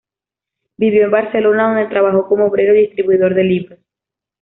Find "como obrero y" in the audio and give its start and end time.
2.27-2.87